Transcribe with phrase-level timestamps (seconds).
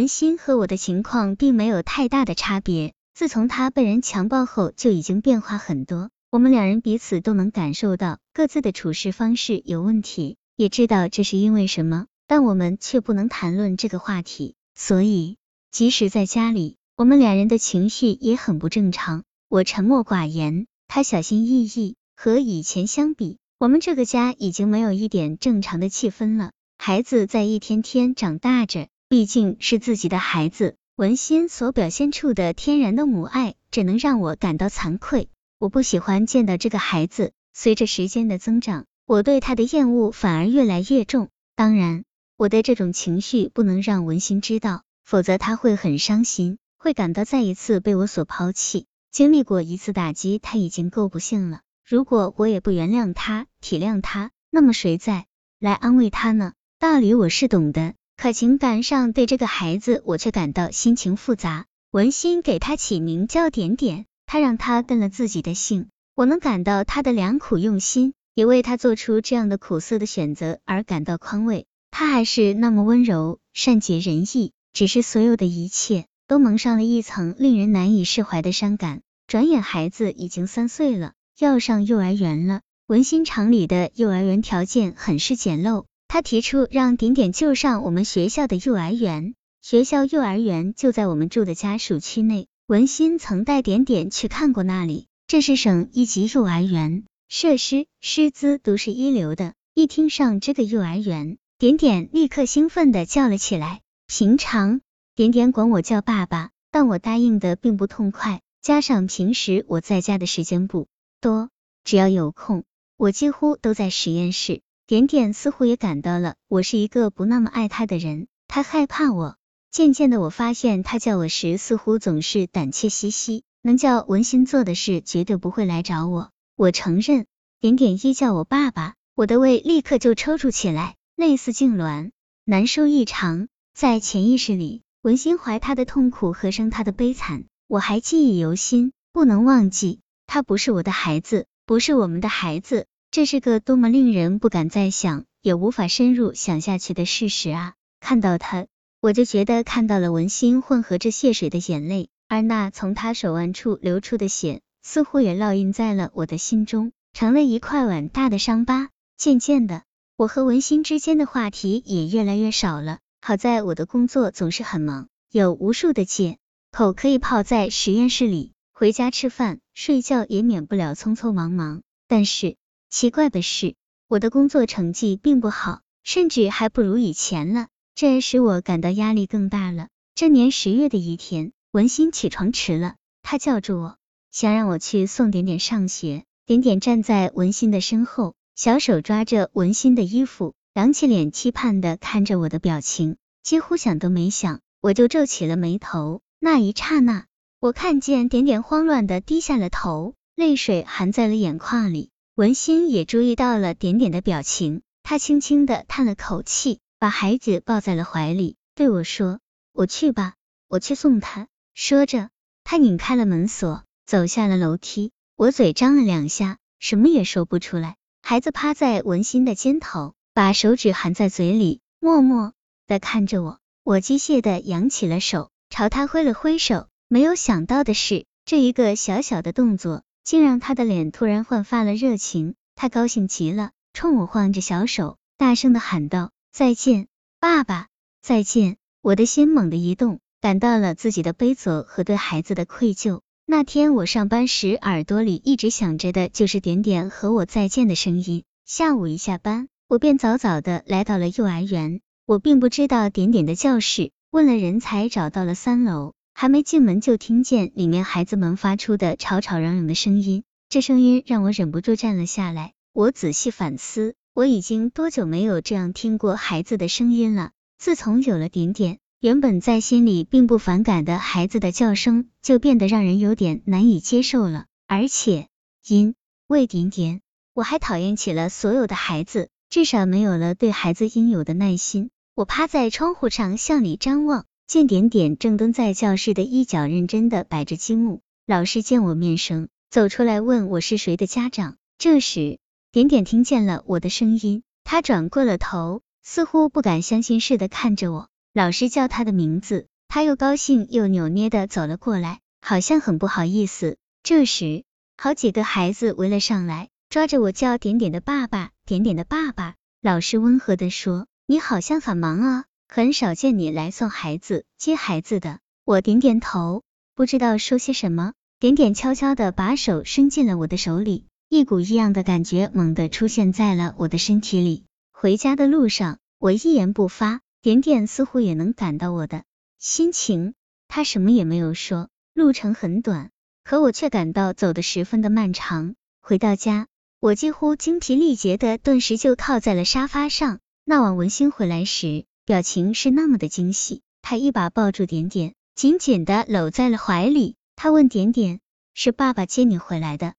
[0.00, 2.94] 文心和我的情况并没有太大的差别。
[3.12, 6.08] 自从他被人强暴后，就已经变化很多。
[6.30, 14.54] 我们两人彼此都能感受到各自的处事方式有问题，也知道这是因为什么，但我们却不能谈论这个话题。
[14.74, 15.36] 所以，
[15.70, 19.24] 即使在家里，我们两人的情绪也很不正常。
[19.50, 21.96] 我沉默寡言，他小心翼翼。
[22.16, 26.52] 和以前相比，我们这个家已经没有一点正常的气氛了。
[26.78, 30.76] 孩子在一天天长大着，毕竟是自己的孩子。
[30.94, 35.28] 文心所表现出的天然的母爱，只能让我感到惭愧。
[35.58, 37.32] 我不喜欢见到这个孩子。
[37.52, 41.28] 随着时间的增长，我对他的厌恶反而越来越重。
[41.56, 42.04] 当然，
[42.36, 48.86] 我的这种情绪不能让文心知道，否则他会很伤心，会感到再一次被我所抛弃。
[49.10, 51.62] 经历过一次打击，他已经够不幸了。
[51.84, 55.26] 如果我也不原谅他、体谅他，那么谁在
[55.58, 56.52] 来安慰他呢？
[56.78, 57.94] 道理我是懂的。
[58.20, 61.64] 可情感上对这个孩子，我却感到心情复杂。
[61.90, 71.64] 文心给他起名叫点点，他让他跟了自己的姓，我能感到他的良苦用心，也为他做出这样的苦涩的选择而感到宽慰。
[71.90, 79.00] 他还是那么温柔、善解人意，只是所有的一切都蒙上了一层令人难以释怀的伤感。
[79.28, 82.60] 转眼孩子已经三岁了，要上幼儿园了。
[82.86, 85.86] 文心厂里的幼儿园条件很是简陋。
[86.12, 92.48] 他提出让点点就上我们学校的幼儿园，学校幼儿园就在我们住的家属区内。
[92.66, 99.54] 文心曾带点点去看过那里，这是省一级幼儿园，设施师资都是一流的。
[99.72, 103.80] 一听上这个幼儿园，点点立刻兴奋的叫了起来。
[104.08, 104.80] 平常
[105.14, 110.88] 点点管我叫爸爸，但我答应的并不痛快，加上平时我在家的时间不
[111.20, 111.50] 多，
[111.84, 112.64] 只要有空，
[112.96, 114.60] 我几乎都在实验室。
[114.90, 119.36] 点点似乎也感到了我是一个不那么爱他的人，他害怕我。
[119.70, 126.32] 渐渐的，我发现他叫我时似乎总是胆怯兮兮，能叫文心做的事绝对不会来找我。
[126.56, 127.26] 我承认，
[127.60, 132.10] 点点一叫我爸爸，我的胃立刻就抽搐起来，类似痉挛，
[132.44, 133.46] 难受异常。
[133.72, 140.00] 在潜意识里，文心怀他的痛苦和生他的悲惨，我还记忆犹新，不能忘记。
[140.26, 142.88] 他不是我的孩子，不是我们的孩子。
[143.12, 147.74] 这是个多么令人不敢再想，也无法深入想下去的事实啊！
[147.98, 148.68] 看到他，
[149.00, 158.90] 我就觉得看到了文心混合着血水的眼泪，而那从他手腕处流出的血，似乎也烙印在了我的心中，成了一块碗大的伤疤。
[159.16, 159.82] 渐渐的，
[160.16, 163.00] 我和文心之间的话题也越来越少了。
[163.20, 166.38] 好在我的工作总是很忙，有无数的借
[166.70, 171.82] 口可以泡在实验室里，回家吃饭、睡觉也免不了匆匆忙忙。
[172.06, 172.56] 但是，
[172.90, 173.76] 奇怪的是，
[174.08, 179.86] 我的工作成绩并不好，甚至还不如以前了，这使我感到压力更大了。
[180.16, 183.96] 这年十月的一天，文心起床迟了，他叫住我，
[184.32, 186.24] 想让我去送点点上学。
[186.46, 196.22] 点点站在文心的身后，小手抓着文心的衣服，扬起脸期盼的看着我的表情，几乎想都没想，我就皱起了眉头。
[196.40, 197.26] 那一刹那，
[197.60, 202.09] 我看见点点慌乱的低下了头，泪水含在了眼眶里。
[202.40, 209.40] 文心也注意到了点点的表情，他轻轻的叹了口气，把孩子抱在了怀里，对我说
[209.74, 210.36] ：“我去吧，
[210.66, 212.30] 我去送他。”说着，
[212.64, 215.12] 他拧开了门锁，走下了楼梯。
[215.36, 217.96] 我嘴张了两下，什么也说不出来。
[218.22, 222.54] 孩子趴在文心的肩头，把手指含在嘴里，默默
[222.86, 223.58] 的看着我。
[223.84, 226.88] 我机械的扬起了手，朝他挥了挥手。
[227.06, 230.04] 没有想到的是，这一个小小的动作。
[230.22, 237.08] 竟让他的脸突然焕发了热情，他高兴极了，冲我晃着小手，大声的喊道：“再见，
[237.40, 237.88] 爸爸，
[238.22, 243.20] 再见！”我的心猛地一动，感到了自己的悲责和对孩子的愧疚。
[243.46, 248.44] 那天我上班时，耳朵里一直响着的就是点点和我再见的声音。
[248.66, 252.00] 下午一下班，我便早早的来到了幼儿园。
[252.26, 256.12] 我并不知道点点的教室，问了人才找到了三楼。
[256.40, 262.72] 还没进门，就听见里面孩子们发出的吵吵嚷嚷的声音，这声音让我忍不住站了下来。
[262.94, 267.50] 我仔细反思，我已经多久没有这样听过孩子的声音了？
[267.76, 274.64] 自从有了点点，原本在心里并不反感的孩子的叫声，就变得让人有点难以接受了。
[274.86, 275.48] 而且，
[275.86, 276.14] 因
[276.46, 277.20] 为点点，
[277.52, 282.08] 我还讨厌起了所有的孩子，至少没有了对孩子应有的耐心。
[282.34, 284.46] 我趴在窗户上向里张望。
[284.70, 288.20] 见点点正蹲在教室的一角，认真的摆着积木。
[288.46, 291.76] 老师见我面生，走出来问我是谁的家长。
[291.98, 292.60] 这时，
[292.92, 298.28] 点点听见了我的声音，他转过了头，似乎不敢相信似的看着我。
[298.54, 303.96] 老师叫他的名字，他又高兴又扭捏的走了过来，好像很不好意思。
[304.22, 304.84] 这时，
[305.16, 309.74] 好几个孩子围了上来，抓着我叫点点的爸爸，点点的爸爸。
[310.00, 316.82] 老师温和的说：“你好像很忙啊，很少见你来送孩子、接孩子的。”我点点头，
[317.14, 318.32] 不知道说些什么。
[318.58, 324.86] 点点悄悄的把手伸进了我的手里，一股异样的感觉猛地出现在了我的身体里。
[325.12, 329.44] 回家的路上，我一言不发，点点似乎也能感到我的
[329.78, 330.54] 心情，
[330.88, 332.08] 他什么也没有说。
[332.34, 333.30] 路程很短，
[333.62, 335.94] 可我却感到走得十分的漫长。
[336.20, 336.88] 回到家。
[337.20, 340.58] 我几乎精疲力竭的，顿时就靠在了沙发上。
[340.84, 344.02] 那晚文心回来时，表情是那么的惊喜。
[344.22, 347.54] 他一把抱住点点，紧紧的搂在了怀里。
[347.76, 348.58] 他问点点
[348.92, 350.34] ：“是爸爸接你回来的？”